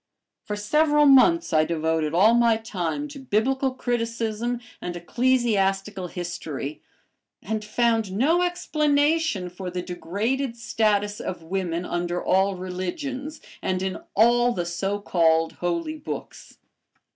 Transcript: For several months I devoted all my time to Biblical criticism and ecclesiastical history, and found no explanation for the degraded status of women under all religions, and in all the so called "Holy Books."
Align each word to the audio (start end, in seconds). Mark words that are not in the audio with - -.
For 0.45 0.55
several 0.55 1.05
months 1.05 1.53
I 1.53 1.63
devoted 1.63 2.11
all 2.11 2.33
my 2.33 2.57
time 2.57 3.07
to 3.09 3.19
Biblical 3.19 3.69
criticism 3.69 4.59
and 4.81 4.95
ecclesiastical 4.95 6.07
history, 6.07 6.81
and 7.43 7.63
found 7.63 8.11
no 8.11 8.41
explanation 8.41 9.47
for 9.47 9.69
the 9.69 9.83
degraded 9.83 10.57
status 10.57 11.19
of 11.19 11.43
women 11.43 11.85
under 11.85 12.25
all 12.25 12.55
religions, 12.55 13.41
and 13.61 13.83
in 13.83 13.99
all 14.15 14.53
the 14.53 14.65
so 14.65 14.99
called 14.99 15.53
"Holy 15.61 15.97
Books." 15.99 16.57